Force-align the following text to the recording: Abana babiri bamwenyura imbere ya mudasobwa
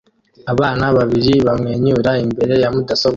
Abana 0.51 0.85
babiri 0.97 1.33
bamwenyura 1.47 2.11
imbere 2.25 2.53
ya 2.61 2.69
mudasobwa 2.75 3.09